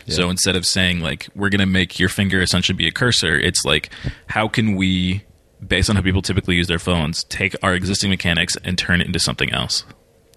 [0.08, 3.38] So instead of saying like we're going to make your finger essentially be a cursor,
[3.38, 3.90] it's like
[4.26, 5.22] how can we,
[5.66, 9.06] based on how people typically use their phones, take our existing mechanics and turn it
[9.06, 9.84] into something else.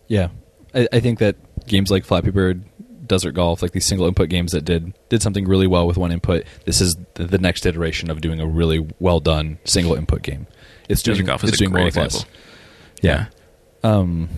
[0.08, 0.30] Yeah,
[0.74, 1.36] I, I think that
[1.68, 2.64] games like Flappy Bird,
[3.08, 6.12] Desert Golf, like these single input games that did did something really well with one
[6.12, 6.44] input.
[6.66, 10.48] This is the, the next iteration of doing a really well done single input game.
[10.90, 12.16] It's Desert doing, Golf is it's a doing great less.
[12.16, 12.30] example.
[13.02, 13.26] Yeah.
[13.84, 14.30] Um,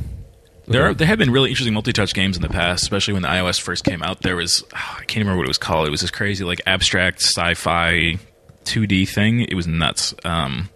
[0.67, 3.30] There are, there have been really interesting multi-touch games in the past, especially when the
[3.30, 4.21] iOS first came out.
[4.21, 5.88] There was oh, I can't remember what it was called.
[5.88, 8.17] It was this crazy like abstract sci-fi
[8.65, 9.41] 2D thing.
[9.41, 10.69] It was nuts, um,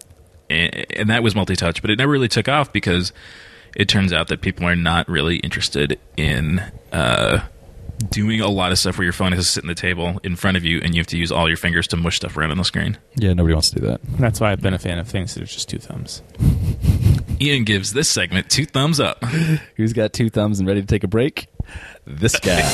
[0.51, 3.13] and, and that was multi-touch, but it never really took off because
[3.75, 6.59] it turns out that people are not really interested in
[6.91, 7.41] uh,
[8.09, 10.35] doing a lot of stuff where your phone has to sit on the table in
[10.35, 12.51] front of you and you have to use all your fingers to mush stuff around
[12.51, 12.97] on the screen.
[13.15, 14.01] yeah, nobody wants to do that.
[14.19, 16.21] That's why I've been a fan of things that are just two thumbs.
[17.41, 19.23] Ian gives this segment two thumbs up.
[19.75, 21.47] Who's got two thumbs and ready to take a break?
[22.05, 22.61] This guy.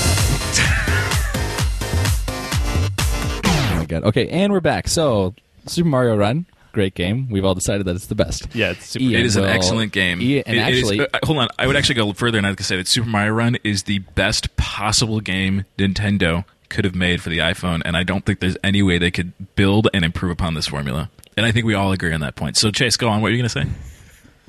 [3.45, 4.03] oh my god.
[4.05, 4.87] Okay, and we're back.
[4.87, 5.35] So,
[5.67, 6.45] Super Mario Run,
[6.77, 7.27] great game.
[7.29, 8.47] We've all decided that it's the best.
[8.53, 9.03] Yeah, it's super.
[9.03, 10.21] Ian It is an excellent game.
[10.21, 11.47] Ian- and It- it is- actually, uh, hold on.
[11.57, 14.55] I would actually go further and I'd say that Super Mario Run is the best
[14.57, 18.83] possible game Nintendo could have made for the iPhone, and I don't think there's any
[18.83, 21.09] way they could build and improve upon this formula.
[21.35, 22.57] And I think we all agree on that point.
[22.57, 23.21] So, Chase, go on.
[23.21, 23.65] What are you going to say?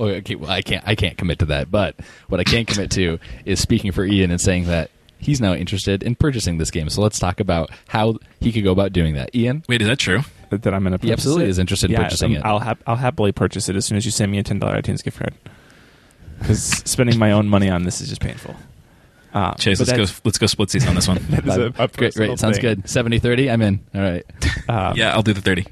[0.01, 0.83] Okay, well, I can't.
[0.87, 1.71] I can't commit to that.
[1.71, 1.97] But
[2.29, 6.03] what I can commit to is speaking for Ian and saying that he's now interested
[6.03, 6.89] in purchasing this game.
[6.91, 9.35] So let's talk about how he could go about doing that.
[9.35, 10.21] Ian, Wait, is that true?
[10.51, 11.07] That that I'm going to.
[11.07, 12.47] He absolutely is interested in yeah, purchasing I'm- it.
[12.47, 14.81] I'll hap- I'll happily purchase it as soon as you send me a ten dollar
[14.81, 15.35] iTunes gift card.
[16.39, 18.55] Because spending my own money on this is just painful.
[19.35, 20.21] Uh, Chase, let's go.
[20.25, 21.19] Let's go split seats on this one.
[21.31, 22.85] that is a, a great, personal great, sounds good.
[22.85, 23.81] 70-30, I'm in.
[23.95, 24.25] All right.
[24.71, 25.65] Um, yeah, I'll do the thirty.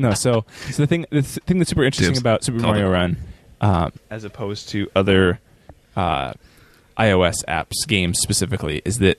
[0.00, 2.18] no, so so the thing the thing that's super interesting Dibs.
[2.20, 2.92] about Super Called Mario it.
[2.92, 3.16] Run,
[3.60, 5.38] um, as opposed to other
[5.94, 6.32] uh,
[6.98, 9.18] iOS apps, games specifically, is that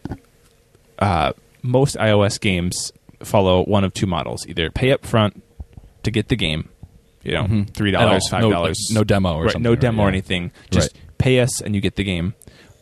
[1.00, 2.92] uh, most iOS games
[3.24, 5.42] follow one of two models: either pay up front
[6.04, 6.70] to get the game,
[7.24, 7.70] you know, Mhm.
[7.74, 10.10] three dollars, five No- dollars, no demo or right, something, no right, demo or yeah.
[10.14, 10.52] anything.
[10.72, 11.04] Just Right.
[11.18, 12.34] pay us and you get the game,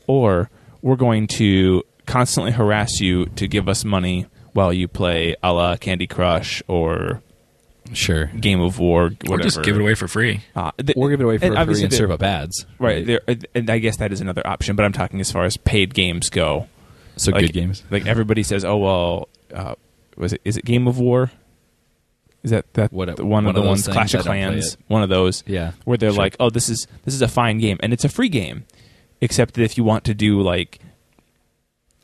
[0.08, 0.49] or
[0.82, 5.75] we're going to constantly harass you to give us money while you play a la
[5.75, 7.21] Candy Crush or
[7.93, 8.28] Sure.
[8.39, 9.34] Game of War, whatever.
[9.34, 10.41] Or just give it away for free.
[10.56, 12.65] Uh, th- Or give it away for and free and serve up ads.
[12.78, 14.75] Right, there, uh, and I guess that is another option.
[14.75, 16.67] But I'm talking as far as paid games go.
[17.15, 17.84] So Like- good games.
[17.91, 19.73] Like everybody says, oh well, uh,
[20.19, 21.32] was it is it Game of War?
[22.43, 23.88] Is that that What- the one, one of the ones?
[23.88, 24.77] Clash of I don't play Clans?
[24.88, 25.43] One of those.
[25.47, 25.71] Yeah.
[25.86, 26.17] where they're Sure.
[26.17, 28.63] like, "Oh, this is this is a fine game, and it's a free game,"
[29.21, 30.79] except that if you want to do like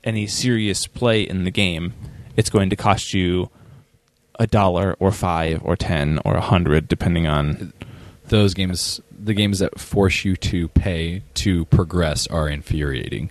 [0.04, 1.94] any serious play in the game,
[2.36, 3.50] it's going to cost you
[4.38, 7.74] a dollar or five or ten or a hundred, depending on.
[8.28, 13.30] Those games, the games that force you to pay to progress, are infuriating.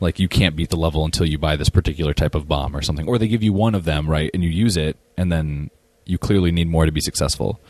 [0.00, 2.82] Like you can't beat the level until you buy this particular type of bomb or
[2.82, 5.70] something, or they give you one of them right, and you use it, and then
[6.06, 7.60] you clearly need more to be successful.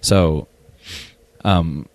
[0.00, 0.48] So,
[1.44, 1.88] um,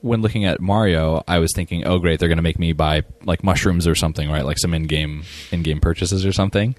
[0.00, 3.04] when looking at Mario, I was thinking, oh great, they're going to make me buy
[3.24, 4.44] like mushrooms or something, right?
[4.44, 6.76] Like some in-game in-game purchases or something.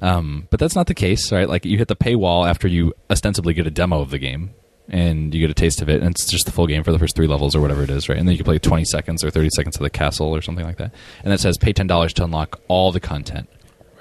[0.00, 1.48] Um, but that's not the case, right?
[1.48, 4.54] Like you hit the paywall after you ostensibly get a demo of the game,
[4.88, 6.98] and you get a taste of it, and it's just the full game for the
[6.98, 8.18] first three levels or whatever it is, right?
[8.18, 10.64] And then you can play 20 seconds or 30 seconds of the castle or something
[10.64, 10.92] like that.
[11.24, 13.48] And it says pay $10 to unlock all the content,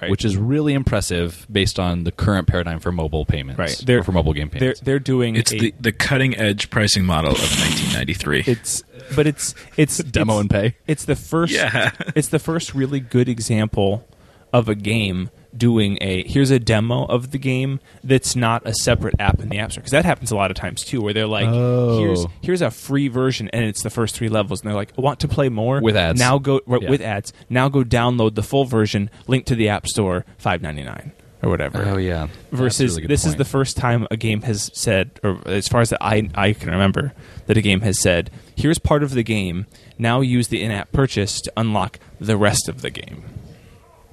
[0.02, 0.12] Right.
[0.12, 3.82] which is really impressive based on the current paradigm for mobile payments, Right.
[3.82, 4.80] or They're- for mobile game They're payments.
[4.82, 8.43] they're doing It's a, the, the cutting edge pricing model of 1993.
[8.45, 8.84] it's
[9.15, 10.76] but it's it's Demo it's, and pay.
[10.86, 11.52] It's the first.
[11.54, 11.91] Yeah.
[12.15, 14.08] it's the first really good example
[14.54, 19.16] of a game doing a here's a demo of the game that's not a separate
[19.20, 21.26] app in the app store because that happens a lot of times too where they're
[21.28, 22.00] like Oh.
[22.00, 25.20] here's here's a free version and it's the first three levels and they're like want
[25.22, 26.20] to play more With ads.
[26.20, 26.90] now go right, Yeah.
[26.90, 31.12] with ads now go download the full version link to the app store 5.99
[31.44, 32.28] or whatever Oh yeah.
[32.52, 35.94] versus really this is the first time a game has said or as far as
[36.02, 37.14] I, I can remember
[37.46, 39.66] that a game has said here's part of the game
[39.98, 43.24] now use the in-app purchase to unlock the rest of the game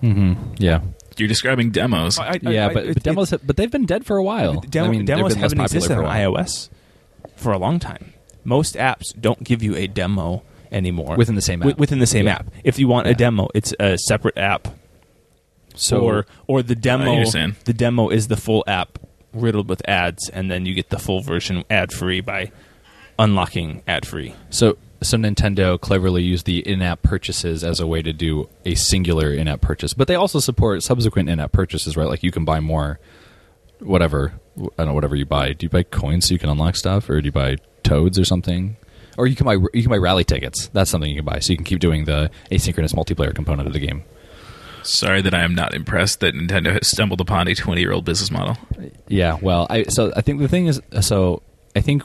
[0.02, 0.54] Mm-hmm.
[0.58, 0.80] Yeah.
[1.18, 2.18] You're describing demos.
[2.18, 4.60] I- I- yeah, I- but, it- but demos, but they've been dead for a while.
[4.60, 6.68] Demo, I mean, they've demos been haven't popular existed for on iOS
[7.36, 8.12] for a long time.
[8.44, 11.78] Most apps don't give you a demo anymore Within the same Wi- app.
[11.78, 12.34] within the same Yeah.
[12.36, 12.46] app.
[12.64, 13.12] If you want Yeah.
[13.12, 14.68] a demo, it's a separate app.
[15.76, 17.24] So or or the demo
[17.64, 18.98] the demo is the full app
[19.32, 22.50] riddled with ads, and then you get the full version ad free by
[23.18, 24.34] unlocking ad free.
[24.50, 29.32] So so Nintendo cleverly used the in-app purchases as a way to do a singular
[29.32, 32.08] in-app purchase, but they also support subsequent in-app purchases, right?
[32.08, 32.98] Like you can buy more,
[33.80, 35.52] whatever I don't know, whatever you buy.
[35.52, 38.24] Do you buy coins so you can unlock stuff, or do you buy toads or
[38.24, 38.76] something?
[39.16, 40.68] Or you can buy you can buy rally tickets.
[40.68, 43.72] That's something you can buy, so you can keep doing the asynchronous multiplayer component of
[43.72, 44.04] the game.
[44.82, 48.04] Sorry that I am not impressed that Nintendo has stumbled upon a 20 year old
[48.04, 48.58] business model.
[49.08, 51.42] Yeah, well, I so I think the thing is so
[51.74, 52.02] I think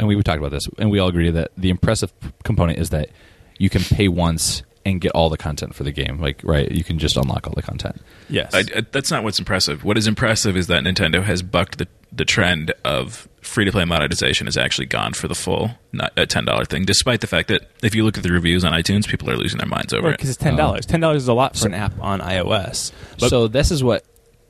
[0.00, 2.90] and we talked about this and we all agree that the impressive p- component is
[2.90, 3.10] that
[3.58, 6.18] you can pay once and get all the content for the game.
[6.18, 8.00] Like right, you can just unlock all the content.
[8.28, 9.84] Yes, I, I- that's not what's impressive.
[9.84, 13.84] What is impressive is that Nintendo has bucked the, the trend of free to play
[13.84, 17.48] monetization has actually gone for the full not a ten dollar thing, despite the fact
[17.48, 20.10] that if you look at the reviews on iTunes, people are losing their minds over
[20.10, 20.16] because it.
[20.16, 20.86] Because it's ten dollars.
[20.88, 20.90] Oh.
[20.90, 22.92] Ten dollars is a lot for an app on iOS.
[23.18, 24.04] But so this is what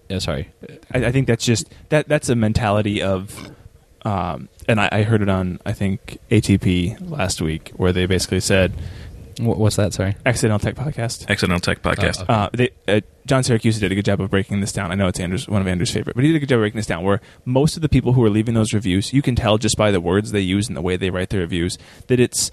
[0.09, 0.51] yeah, sorry.
[0.93, 3.51] I, I think that's just that that's a mentality of,
[4.03, 8.41] um, and I, I heard it on I think ATP last week where they basically
[8.41, 8.73] said
[9.41, 9.95] What's that?
[9.95, 10.17] Sorry.
[10.27, 11.29] Accidental Tech Podcast.
[11.29, 12.21] Accidental Tech Podcast.
[12.21, 12.33] Oh, okay.
[12.33, 14.93] Uh, they, uh, John Siracusa did a good job of breaking this down.
[14.93, 16.63] I know it's Andrew's one of Andrew's favorite, but he did a good job of
[16.63, 17.05] breaking this down.
[17.05, 19.91] Where most of the people who are leaving those reviews, you can tell just by
[19.91, 22.51] the words they use and the way they write their reviews that it's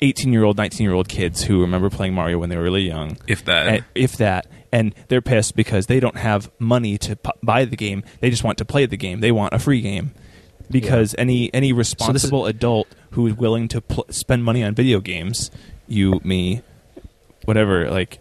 [0.00, 3.84] eighteen-year-old, nineteen-year-old kids who remember playing Mario when they were really young, if that, and,
[3.94, 8.04] if that, and they're pissed because they don't have money to pu- buy the game.
[8.20, 9.20] They just want to play the game.
[9.20, 10.12] They want a free game
[10.72, 15.50] because any any responsible adult who is willing to pl- spend money on video games,
[15.86, 16.62] you, me,
[17.44, 18.18] whatever, like,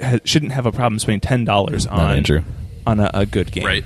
[0.00, 2.42] ha- shouldn't have a problem spending ten dollars on Andrew.
[2.86, 3.64] on a, a good game.
[3.66, 3.84] right?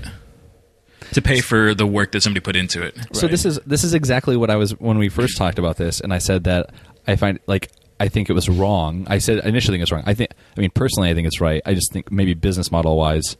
[1.12, 2.96] To pay for the work that somebody put into it.
[3.12, 3.30] So Right.
[3.30, 6.12] this is this is exactly what I was when we first talked about this, and
[6.12, 6.70] I said that
[7.06, 9.06] I find like I think it was wrong.
[9.08, 10.02] I said initially think it's wrong.
[10.06, 11.62] I think I mean personally I think it's right.
[11.66, 13.36] I just think maybe business model wise,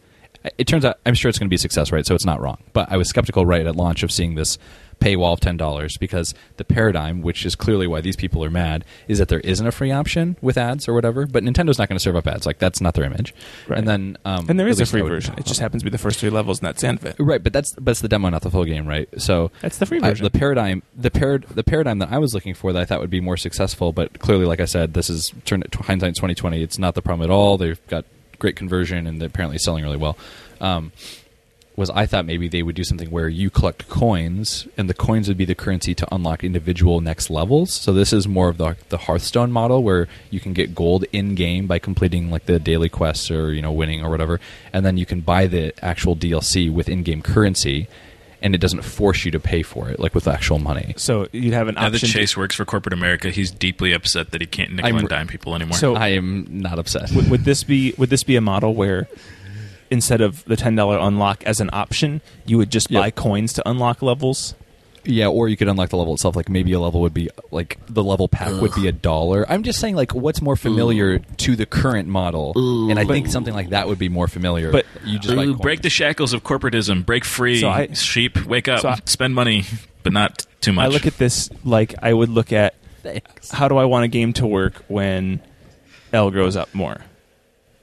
[0.59, 2.04] it turns out I'm sure it's going to be a success, right?
[2.07, 2.59] So it's not wrong.
[2.72, 4.59] But I was skeptical right at launch of seeing this
[5.00, 8.85] paywall of ten dollars because the paradigm, which is clearly why these people are mad,
[9.09, 11.26] is that there isn't a free option with ads or whatever.
[11.26, 12.46] But Nintendo's not going to serve up ads.
[12.46, 13.35] Like that's not their image.
[13.66, 13.78] Right.
[13.78, 15.35] And then um, And there at is a free I would- version.
[15.37, 17.16] It just happens to be the first three levels, and that's the end of it.
[17.18, 19.09] Right, but that's but it's the demo, not the full game, right?
[19.20, 20.24] So That's the free I- version.
[20.24, 23.11] the paradigm, the parad- the paradigm that I was looking for that I thought would
[23.11, 26.62] be more successful, but clearly, like I said, this is turned to hindsight twenty twenty.
[26.62, 27.59] It's not the problem at all.
[27.59, 28.04] They've got
[28.44, 30.18] great conversion and apparently selling really well.
[30.61, 30.92] Um,
[31.76, 35.28] was I thought maybe they would do something where you collect coins and the coins
[35.28, 37.72] would be the currency to unlock individual next levels.
[37.72, 41.35] So this is more of the the Hearthstone model where you can get gold in
[41.35, 44.40] game by completing like the daily quests or you know winning or whatever,
[44.72, 47.88] and then you can buy the actual DLC with in-game currency,
[48.44, 50.92] and it doesn't force you to pay for it like with actual money.
[50.98, 51.83] So you'd have an option.
[51.85, 52.09] Now that option.
[52.11, 55.09] to- Chase works for corporate America, he's deeply upset that he can't nickel I'm and
[55.09, 55.76] dime people anymore.
[55.78, 57.11] So- I am not upset.
[57.12, 59.09] would, would this be would this be a model where
[59.90, 63.00] instead of the ten dollar unlock as an option, you would just Yep.
[63.02, 64.54] buy coins to unlock levels?
[65.07, 66.35] Yeah, or you could unlock the level itself.
[66.37, 69.45] Like maybe a level would be like the level pack would be a dollar.
[69.51, 72.53] I'm just saying like what's more familiar to the current model,
[72.90, 74.71] and I think something like that would be more familiar.
[74.73, 77.05] But- you just Ooh, break the shackles of corporatism.
[77.05, 78.45] Break free, So I- sheep.
[78.47, 78.81] Wake up.
[78.81, 79.64] so I- spend money,
[80.03, 80.85] but not too much.
[80.85, 83.51] I look at this like I would look at Thanks.
[83.51, 85.40] how do I want a game to work when
[86.12, 86.99] L grows up more?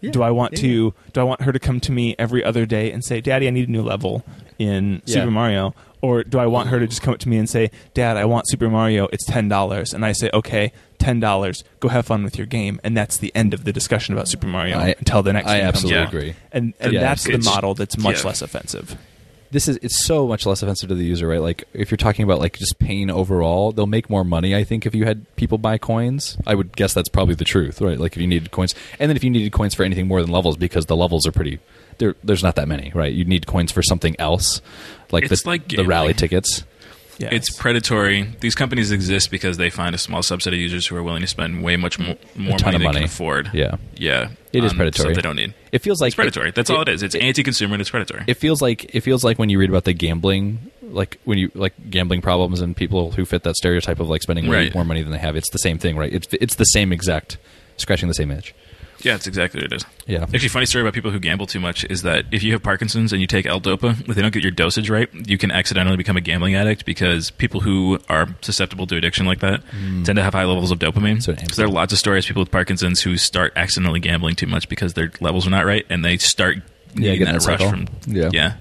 [0.10, 2.92] do I want to do I want her to come to me every other day
[2.92, 4.24] and say, "Daddy, I need a new level
[4.58, 5.14] in Yeah.
[5.14, 7.70] Super Mario?" Or do I want her to just come up to me and say,
[7.94, 9.08] "Dad, I want Super Mario.
[9.14, 11.64] It's $10." And I say, "Okay, $10.
[11.80, 14.48] Go have fun with your game." And that's the end of the discussion about Super
[14.48, 16.34] Mario I- until the next I game comes absolutely agree.
[16.52, 18.28] And and Yeah, that's the model that's much yeah.
[18.28, 18.98] less offensive.
[19.52, 21.42] This is it's so much less offensive to the user, right?
[21.42, 24.56] Like if you're talking about like just pain overall, they'll make more money.
[24.56, 27.82] I think if you had people buy coins, I would guess that's probably the truth,
[27.82, 28.00] right?
[28.00, 30.32] Like if you needed coins, and then if you needed coins for anything more than
[30.32, 31.60] levels, because the levels are pretty,
[31.98, 33.12] there there's not that many, right?
[33.12, 34.62] You need coins for something else,
[35.12, 36.63] like It's the, like the rally tickets.
[37.17, 37.30] Yeah.
[37.32, 38.24] It's predatory.
[38.39, 41.28] These companies exist because they find a small subset of users who are willing to
[41.28, 43.52] spend way much more, more ton money of they can afford.
[43.54, 43.76] Yeah.
[43.95, 44.30] yeah.
[44.52, 45.13] It is on predatory.
[45.13, 45.54] They don't need.
[45.71, 46.50] It feels like It's predatory.
[46.50, 47.04] That's all it is.
[47.04, 48.24] It's anti-consumer and it's predatory.
[48.26, 51.52] it feels like it feels like when you read about the gambling like when you
[51.54, 54.74] like gambling problems and people who fit that stereotype of like spending way Right.
[54.76, 57.38] more money than they have it's the same thing right it's it's the same exact
[57.78, 58.54] scratching the same itch
[59.06, 59.86] yeah, it's exactly what it is.
[60.08, 62.64] yeah Actually, funny story about people who gamble too much is that if you have
[62.64, 65.98] Parkinson's and you take L-Dopa, if they don't get your dosage right, you can accidentally
[65.98, 70.04] become a gambling addict because people who are susceptible to addiction like that hmm.
[70.04, 71.22] tend to have high levels of dopamine.
[71.22, 74.48] So there are lots of stories of people with Parkinson's who start accidentally gambling too
[74.48, 76.58] much because their levels are not right, and they start
[76.96, 78.30] Yeah, getting that that rush from Yeah.
[78.34, 78.54] yeah.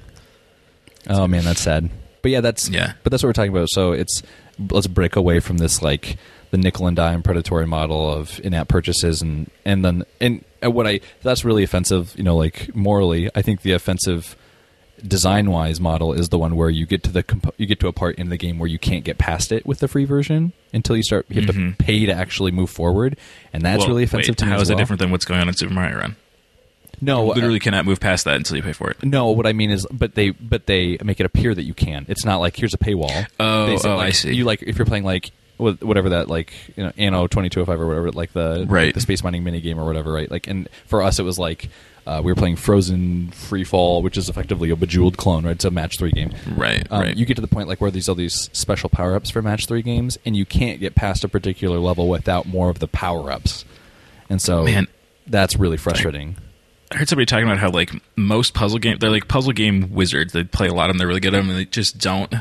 [1.08, 1.88] oh man that's sad
[2.22, 2.92] but yeah that's Yeah.
[3.02, 4.22] but that's what we're talking about so it's
[4.70, 6.16] let's break away from this like
[6.50, 10.86] the nickel and dime predatory model of in-app purchases and and then and uh, what
[10.86, 14.36] i that's really offensive you know like morally i think the offensive
[15.06, 17.88] design wise model is the one where you get to the comp- you get to
[17.88, 20.52] a part in the game where you can't get past it with the free version
[20.74, 21.76] until you start you have Mhm.
[21.78, 23.16] to pay to actually move forward
[23.52, 25.40] and that's Well, really offensive wait, to me How is it different than what's going
[25.40, 26.16] on in Super Mario Run?
[27.00, 29.02] no you uh, literally cannot move past that until you pay for it.
[29.02, 32.04] no what i mean is but they but they make it appear that you can
[32.08, 34.34] it's not like here's a paywall Oh, oh, like, I see.
[34.34, 35.30] you like if you're playing like
[35.60, 38.92] whatever that like you know anno 2205 or whatever like the Right.
[38.94, 41.68] the space mining mini game or whatever right like and for us it was like
[42.06, 45.64] uh, we were playing frozen free fall which is effectively a bejeweled clone right it's
[45.64, 47.16] a match three game Right, um, right.
[47.16, 49.66] you get to the point like where there's all these special power ups for match
[49.66, 53.30] three games, and you can't get past a particular level without more of the power
[53.30, 53.64] ups,
[54.30, 54.88] and so Man.
[55.26, 56.36] that's really frustrating.
[56.90, 60.32] I heard somebody talking about how like most puzzle game they're like puzzle game wizards.
[60.32, 60.98] They play a lot of them.
[60.98, 62.34] They're really good at them, and they just don't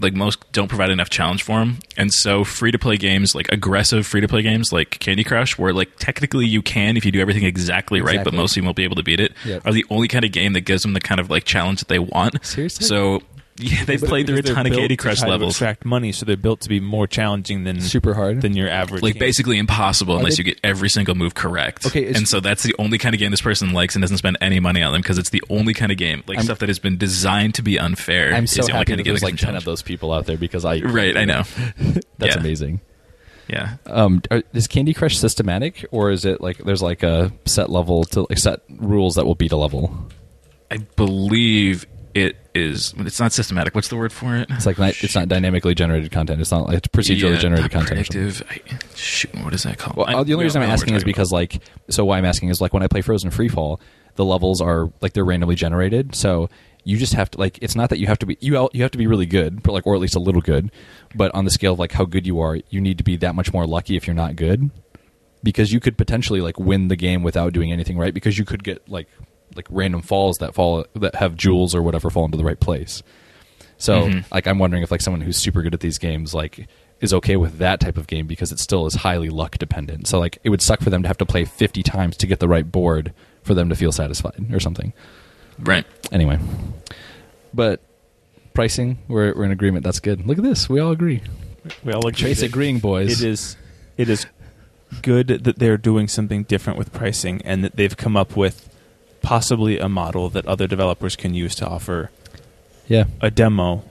[0.00, 1.78] like most don't provide enough challenge for them.
[1.96, 5.58] And so free to play games, like aggressive free to play games like Candy Crush,
[5.58, 8.64] where like technically you can if you do everything exactly, right, but most of you
[8.64, 9.32] won't be able to beat it.
[9.44, 9.66] Yep.
[9.66, 11.88] Are the only kind of game that gives them the kind of like challenge that
[11.88, 12.44] they want.
[12.44, 12.86] Seriously?
[12.86, 13.22] So
[13.60, 15.52] yeah, they've played through a ton of Candy Crush try to levels.
[15.52, 18.40] extract money, so they're built to be more challenging than Super hard.
[18.42, 19.02] than your average.
[19.02, 19.20] like game.
[19.20, 21.86] basically impossible unless they- you get every single move correct.
[21.86, 24.38] Okay, and so that's the only kind of game this person likes and doesn't spend
[24.40, 26.68] any money on them because it's the only kind of game like I'm- stuff that
[26.68, 28.32] has been designed to be unfair.
[28.34, 29.82] I'm is so the only happy kind that of game there's like ten of those
[29.82, 31.42] people out there because I Right, I know.
[32.18, 32.40] that's Yeah.
[32.40, 32.80] amazing.
[33.48, 38.04] Yeah, Um, is Candy Crush systematic, or is it like there's like a set level
[38.04, 40.06] to like set rules that will beat a level?
[40.70, 42.92] I believe it is.
[42.98, 43.74] It's not systematic.
[43.74, 44.48] What's the word for it?
[44.50, 46.40] It's like not, it's not dynamically generated content.
[46.40, 48.06] It's not like it's procedurally Yeah, generated content.
[48.06, 48.42] predictive.
[48.50, 48.60] I,
[48.96, 49.96] shoot, what is that called?
[49.96, 52.60] Well, I- the only reason I'm asking is because, like, so why I'm asking is
[52.60, 53.80] like when I play Frozen Freefall,
[54.16, 56.14] the levels are like they're randomly generated.
[56.14, 56.48] So
[56.82, 58.90] you just have to like it's not that you have to be you you have
[58.90, 60.70] to be really good, but like or at least a little good.
[61.14, 63.34] But on the scale of like how good you are, you need to be that
[63.34, 64.70] much more lucky if you're not good,
[65.42, 68.12] because you could potentially like win the game without doing anything right.
[68.12, 69.08] Because you could get like
[69.56, 73.02] like random falls that fall that have jewels or whatever fall into the right place.
[73.78, 74.24] So Mhm.
[74.32, 76.68] like I'm wondering if like someone who's super good at these games like
[77.00, 80.06] is okay with that type of game because it still is highly luck dependent.
[80.06, 82.40] So like it would suck for them to have to play 50 times to get
[82.40, 84.92] the right board for them to feel satisfied or something.
[85.58, 85.86] Right.
[86.12, 86.38] Anyway,
[87.54, 87.80] but
[88.54, 89.84] pricing we're we're in agreement.
[89.84, 90.26] That's good.
[90.26, 90.68] Look at this.
[90.68, 91.22] We all agree.
[91.84, 93.22] we all agree Trace agreeing, boys.
[93.22, 93.56] It is
[93.96, 94.26] it is
[95.02, 98.68] good that they're doing something different with pricing and that they've come up with
[99.22, 102.10] possibly a model that other developers can use to offer
[102.88, 103.04] Yeah.
[103.20, 103.84] a demo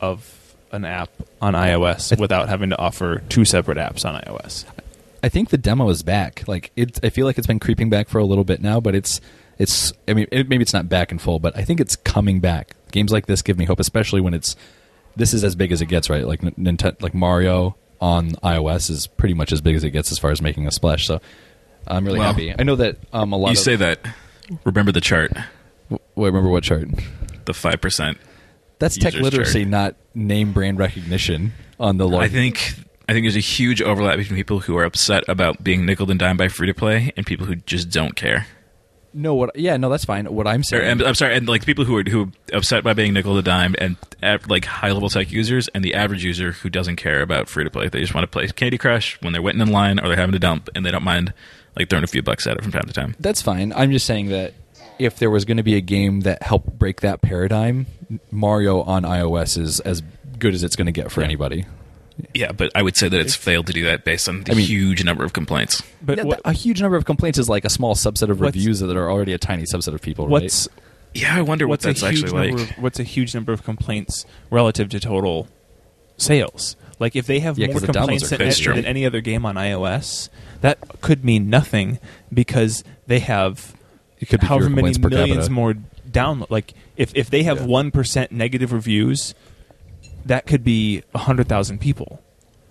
[0.00, 4.64] of an app on iOS I- without having to offer two separate apps on iOS.
[5.22, 6.44] I think the demo is back.
[6.46, 8.94] Like it, I feel like it's been creeping back for a little bit now, but
[8.94, 9.20] it's
[9.58, 9.92] it's.
[10.06, 12.76] I mean, it, maybe it's not back in full, but I think it's coming back.
[12.92, 14.54] Games like this give me hope, especially when it's
[15.16, 16.24] this is as big as it gets, right?
[16.24, 20.18] Like Nintendo, like Mario on iOS is pretty much as big as it gets as
[20.20, 21.04] far as making a splash.
[21.08, 21.20] So
[21.88, 22.54] I'm really Well, happy.
[22.56, 23.48] I know that um, a lot.
[23.48, 23.98] You of, say that.
[24.64, 25.32] Remember the chart,
[25.90, 26.88] wait, remember what chart?
[27.44, 28.18] the five percent.
[28.78, 29.68] That's tech literacy, chart.
[29.70, 32.22] not name brand recognition on the log.
[32.22, 32.74] I think
[33.08, 36.18] I think there's a huge overlap between people who are upset about being nickel and
[36.20, 38.46] dimed by free to play and people who just don't care.
[39.14, 39.34] no.
[39.34, 39.58] What?
[39.58, 40.26] Yeah, no, that's fine.
[40.26, 41.00] What I'm Or, saying.
[41.00, 43.44] I'm, I'm sorry, and like people who are who are upset by being nickel and
[43.44, 43.96] dimed and
[44.48, 47.70] like high level tech users and the average user who doesn't care about free to
[47.70, 47.88] play.
[47.88, 50.32] They just want to play Candy Crush when they're waiting in line or they're having
[50.34, 51.32] to dump and they don't mind
[51.78, 53.14] like throwing a few bucks at it from time to time.
[53.20, 53.72] That's fine.
[53.74, 54.54] I'm just saying that
[54.98, 57.86] if there was going to be a game that helped break that paradigm,
[58.30, 60.02] Mario on iOS is as
[60.38, 61.64] good as it's going to get for anybody.
[62.34, 64.54] Yeah, but I would say that it's failed to do that based on the I
[64.56, 65.82] mean- huge number of complaints.
[66.02, 68.80] But Yeah, what, a huge number of complaints is like a small subset of reviews
[68.80, 70.26] that are already a tiny subset of people.
[70.26, 70.68] what's
[71.14, 72.70] Yeah, I wonder what what's that's actually like.
[72.70, 75.46] of, what's a huge number of complaints relative to total
[76.16, 76.74] sales?
[76.98, 79.46] Like if they have Yeah, more 'cause the downloads complaints than, than any other game
[79.46, 80.28] on iOS,
[80.62, 81.98] that could mean nothing
[82.32, 83.74] because they have
[84.20, 85.74] It could be however many millions more
[86.10, 86.50] download.
[86.50, 87.66] Like if if they have Yeah.
[87.66, 87.92] one
[88.30, 89.34] negative reviews,
[90.26, 92.20] that could be hundred thousand people.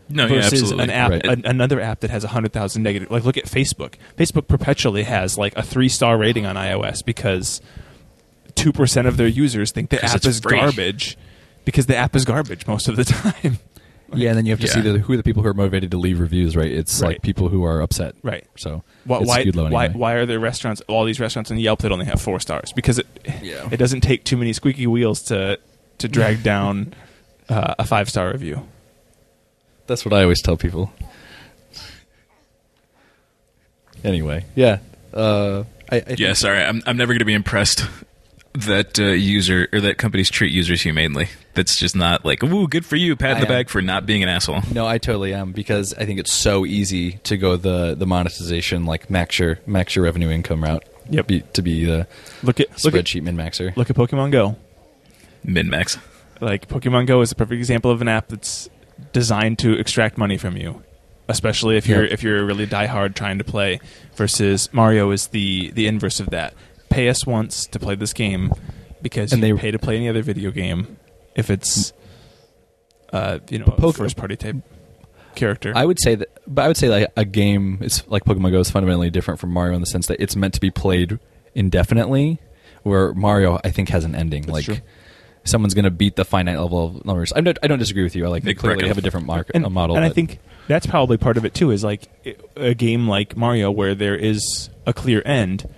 [0.09, 0.83] No, yeah, versus absolutely.
[0.85, 1.25] an app, Right.
[1.25, 3.11] an, another app that has hundred thousand negative.
[3.11, 3.93] Like look at Facebook.
[4.17, 7.61] Facebook perpetually has like a three star rating on iOS because
[8.55, 10.57] two percent of their users think the 'Cause app is free.
[10.57, 11.17] garbage
[11.65, 13.59] because the app is garbage most of the time.
[14.13, 15.91] Yeah, and then you have to see the, who are the people who are motivated
[15.91, 16.56] to leave reviews.
[16.56, 16.72] Right?
[16.72, 17.10] It's Right.
[17.10, 18.15] like people who are upset.
[18.24, 18.46] right.
[18.56, 20.00] So Why it's why, skewed low why anyway.
[20.00, 22.72] why are there restaurants all these restaurants on Yelp that only have four stars?
[22.74, 23.08] Because it
[23.43, 23.67] Yeah.
[23.72, 25.60] it doesn't take too many squeaky wheels to
[25.98, 26.93] to drag down
[27.50, 28.65] uh, a five star review.
[29.88, 30.91] That's what I always tell people.
[34.04, 34.80] Anyway, yeah.
[35.13, 37.86] Uh, I, I Yeah, sorry, I'm I'm never going to be impressed
[38.65, 41.28] that uh, user or that companies treat users humanely.
[41.54, 43.52] That's just not like, ooh, good for you, pat in I the am.
[43.52, 44.62] back for not being an asshole.
[44.72, 48.86] No, I totally am because I think it's so easy to go the the monetization
[48.86, 50.84] like max your max your revenue income route.
[51.10, 51.28] Yep.
[51.28, 52.06] Be, to be the
[52.43, 53.76] Look at look at spreadsheet min maxer.
[53.78, 54.56] look at Pokemon Go.
[55.43, 55.98] Min max.
[56.41, 58.70] like Pokemon Go is a perfect example of an app that's
[59.13, 60.84] designed to extract money from you,
[61.30, 62.13] especially if you're Yeah.
[62.13, 63.80] if you're really diehard trying to play.
[64.15, 66.54] Versus Mario is the the inverse of that.
[66.89, 68.52] Pay us once to play this game
[69.02, 70.97] because And you they- pay to play any other video game
[71.36, 71.93] if it's
[73.13, 74.58] uh, you know a first party type
[75.36, 75.71] character.
[75.76, 77.80] I would say that, but I would say like a game.
[77.82, 80.54] is like Pokemon Go is fundamentally different from Mario in the sense that it's meant
[80.56, 81.19] to be played
[81.56, 82.39] indefinitely,
[82.84, 84.43] where Mario I think has an ending.
[84.43, 84.78] That's like true.
[85.43, 87.32] someone's going to beat the finite level of numbers.
[87.36, 88.26] I don't, I don't disagree with you.
[88.26, 89.95] I like they clearly have a different market and, a model.
[89.95, 91.71] and I think that's probably part of it too.
[91.71, 92.08] Is like
[92.56, 95.69] a game like Mario, where there is a clear end,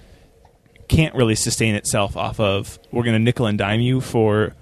[0.90, 4.54] can't really sustain itself off of we're going to nickel and dime you for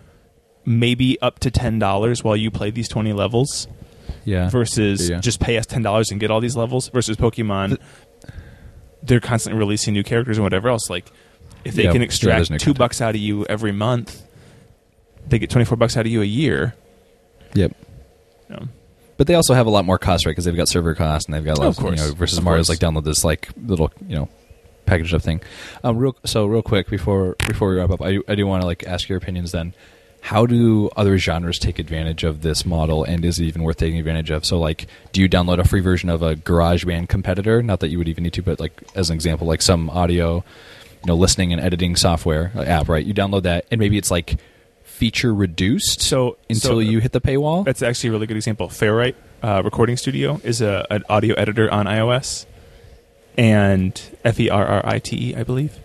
[0.66, 3.68] maybe up to ten dollars while you play these twenty levels,
[4.26, 4.50] yeah.
[4.50, 5.20] versus Yeah.
[5.20, 6.90] just pay us ten dollars and get all these levels.
[6.90, 7.80] Versus Pokemon,
[9.02, 10.90] they're constantly releasing new characters and whatever else.
[10.90, 11.12] Like
[11.66, 12.78] if they Yeah, can extract new two content.
[12.78, 14.22] bucks out of you every month,
[15.28, 16.76] they get twenty four bucks out of you a year.
[17.56, 17.76] Yep.
[19.18, 20.32] But they also have a lot more cost, right?
[20.32, 22.00] Because they've got server costs and they've got a oh, lot Oh, of, of course.
[22.02, 22.80] you know, versus Of Mario's course.
[22.84, 24.30] like download this like little you know
[24.88, 25.42] packaged up thing.
[25.84, 28.66] Um, real so real quick before before we wrap up, I I do want to
[28.66, 29.74] like ask your opinions then.
[30.22, 33.98] How do other genres take advantage of this model, and is it even worth taking
[34.00, 34.44] advantage of?
[34.44, 37.62] So, like, do you download a free version of a GarageBand competitor?
[37.64, 40.38] Not that you would even need to, but like as an example, like some audio,
[40.38, 43.06] you know, listening and editing software uh, app, right?
[43.06, 44.38] You download that, and maybe it's like
[44.84, 47.64] feature reduced So until so- you hit the paywall.
[47.64, 48.68] That's actually a really good example.
[48.68, 52.48] Ferrite uh, Recording Studio is a, an audio editor on iOS,
[53.38, 55.78] and F E R R I T E, I believe.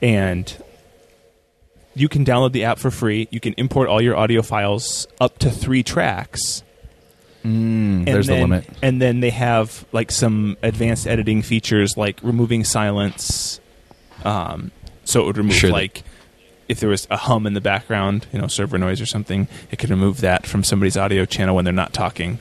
[0.00, 0.54] And
[1.94, 3.26] you can download the app for free.
[3.30, 6.62] You can import all your audio files up to three tracks.
[7.44, 8.68] Mm, there's then, the limit.
[8.82, 13.60] And then they have like some advanced editing features, like removing silence.
[14.24, 14.70] Um,
[15.04, 15.70] so it would remove Sure.
[15.70, 16.04] like
[16.68, 19.78] if there was a hum in the background, you know, server noise or something, it
[19.78, 22.38] could remove that from somebody's audio channel when they're not talking.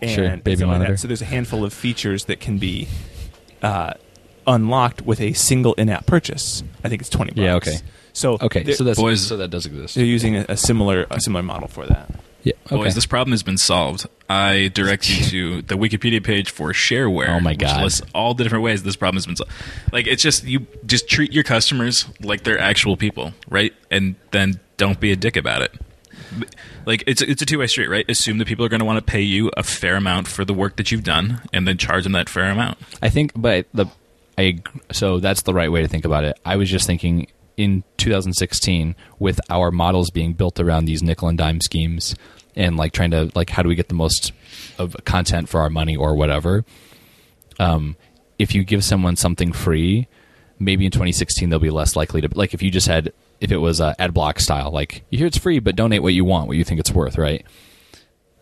[0.00, 0.96] And Sure, baby stuff like monitor.
[0.96, 2.88] So there's a handful of features that can be
[3.62, 3.94] uh,
[4.46, 6.62] unlocked with a single in-app purchase.
[6.84, 7.30] I think it's twenty.
[7.30, 7.38] Bucks.
[7.40, 7.76] Yeah, okay.
[8.12, 9.94] So Okay, so that's Boys- so that does exist.
[9.94, 12.10] they're using a, a similar a similar model for that.
[12.42, 12.54] Yeah.
[12.66, 12.74] Okay.
[12.76, 14.06] Boys, this problem has been solved.
[14.28, 17.28] I direct you to the Wikipedia page for shareware.
[17.28, 17.82] Oh my which God.
[17.84, 19.52] lists all the different ways this problem has been solved.
[19.92, 23.72] Like it's just you just treat your customers like they're actual people, right?
[23.92, 25.72] And then don't be a dick about it.
[26.86, 28.04] Like it's it's a two way street, right?
[28.08, 30.54] Assume that people are going to want to pay you a fair amount for the
[30.54, 32.78] work that you've done, and then charge them that fair amount.
[33.02, 33.86] I think, but the
[34.38, 34.58] I
[34.90, 36.38] so that's the right way to think about it.
[36.44, 37.26] I was just thinking
[37.56, 42.14] in 2016 with our models being built around these nickel and dime schemes
[42.56, 44.32] and like trying to like how do we get the most
[44.78, 46.64] of content for our money or whatever.
[47.58, 47.96] Um,
[48.38, 50.08] if you give someone something free,
[50.58, 53.12] maybe in 2016 they'll be less likely to like if you just had
[53.42, 56.14] if it was uh, ad block style like you hear it's free but donate what
[56.14, 57.44] you want what you think it's worth right?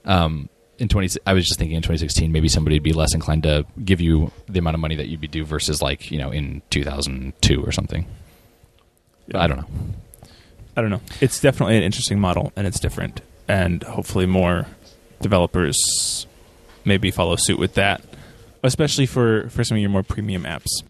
[0.04, 0.48] Um,
[0.78, 3.66] in 20 i was just thinking in 2016 maybe somebody would be less inclined to
[3.84, 6.62] give you the amount of money that you'd be due versus like you know in
[6.70, 8.06] 2002 or something.
[9.34, 9.68] I don't know.
[10.76, 11.00] I don't know.
[11.20, 14.66] It's definitely an interesting model, and it's different, and hopefully more
[15.20, 16.26] developers
[16.84, 18.02] maybe follow suit with that,
[18.62, 20.82] especially for for some of your more premium apps.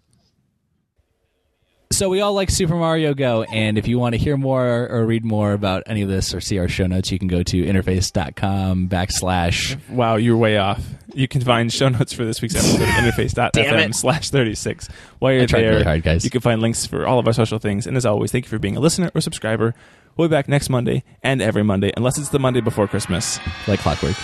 [1.92, 5.04] So we all like super mario go and if you want to hear more or
[5.04, 7.62] read more about any of this or see our show notes you can go to
[7.64, 10.84] interface.com backslash Wow, you're way off.
[11.12, 14.88] You can find show notes for this week's episode at interface.fm slash 36.
[15.18, 16.24] While you're there, really hard, guys.
[16.24, 17.86] you can find links for all of our social things.
[17.88, 19.74] And as always, thank you for being a listener or subscriber.
[20.16, 23.40] We'll be back next Monday and every Monday, unless it's the Monday before Christmas.
[23.66, 24.14] like clockwork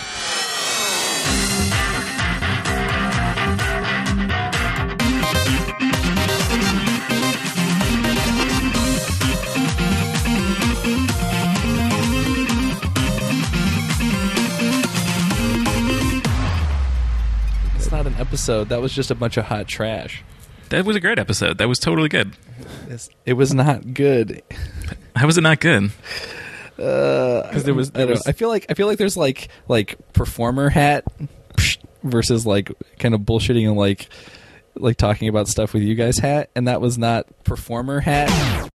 [18.27, 20.23] episode that was just a bunch of hot trash
[20.71, 21.59] That was a great episode.
[21.59, 22.37] That was totally good.
[23.25, 24.43] it was not good
[25.15, 25.93] How was it not good?
[26.79, 29.17] Uh, because there was, I, there don't was I feel like I feel like there's
[29.17, 31.05] like like performer hat
[32.03, 34.09] versus like kind of bullshitting and like
[34.75, 38.71] like talking about stuff with you guys hat, and that was not performer hat.